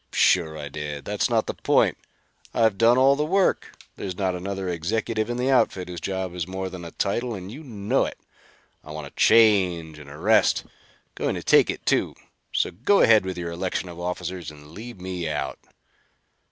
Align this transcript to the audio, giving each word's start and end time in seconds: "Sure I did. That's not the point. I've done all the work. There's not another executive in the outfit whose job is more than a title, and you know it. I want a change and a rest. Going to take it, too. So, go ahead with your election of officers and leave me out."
"Sure 0.13 0.57
I 0.57 0.67
did. 0.67 1.05
That's 1.05 1.29
not 1.29 1.45
the 1.45 1.53
point. 1.53 1.95
I've 2.55 2.75
done 2.79 2.97
all 2.97 3.15
the 3.15 3.23
work. 3.23 3.77
There's 3.97 4.17
not 4.17 4.33
another 4.33 4.67
executive 4.67 5.29
in 5.29 5.37
the 5.37 5.51
outfit 5.51 5.87
whose 5.89 6.01
job 6.01 6.33
is 6.33 6.47
more 6.47 6.71
than 6.71 6.83
a 6.83 6.89
title, 6.89 7.35
and 7.35 7.51
you 7.51 7.63
know 7.63 8.05
it. 8.05 8.17
I 8.83 8.89
want 8.93 9.05
a 9.05 9.11
change 9.11 9.99
and 9.99 10.09
a 10.09 10.17
rest. 10.17 10.63
Going 11.13 11.35
to 11.35 11.43
take 11.43 11.69
it, 11.69 11.85
too. 11.85 12.15
So, 12.51 12.71
go 12.71 13.01
ahead 13.01 13.25
with 13.27 13.37
your 13.37 13.51
election 13.51 13.89
of 13.89 13.99
officers 13.99 14.49
and 14.49 14.71
leave 14.71 14.99
me 14.99 15.29
out." 15.29 15.59